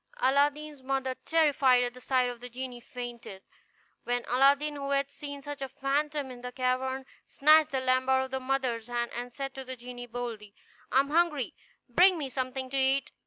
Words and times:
Aladdin's 0.17 0.81
mother, 0.81 1.13
terrified 1.27 1.83
at 1.83 1.93
the 1.93 2.01
sight 2.01 2.27
of 2.27 2.39
the 2.39 2.49
genie, 2.49 2.79
fainted; 2.79 3.43
when 4.03 4.25
Aladdin, 4.25 4.75
who 4.75 4.89
had 4.89 5.11
seen 5.11 5.43
such 5.43 5.61
a 5.61 5.69
phantom 5.69 6.31
in 6.31 6.41
the 6.41 6.51
cavern, 6.51 7.05
snatched 7.27 7.69
the 7.69 7.79
lamp 7.81 8.09
out 8.09 8.23
of 8.23 8.31
his 8.31 8.41
mother's 8.41 8.87
hand, 8.87 9.11
and 9.13 9.31
said 9.31 9.53
to 9.53 9.63
the 9.63 9.75
genie 9.75 10.07
boldly, 10.07 10.55
"I 10.91 11.01
am 11.01 11.11
hungry; 11.11 11.53
bring 11.87 12.17
me 12.17 12.29
something 12.29 12.67
to 12.71 12.77
eat." 12.77 13.11